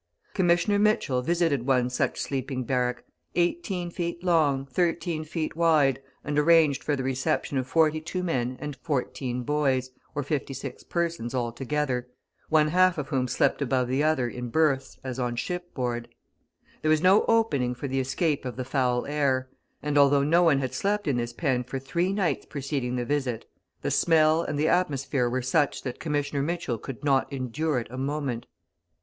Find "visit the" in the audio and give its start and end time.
23.05-23.91